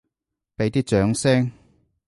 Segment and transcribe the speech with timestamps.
[0.57, 1.51] 畀啲掌聲！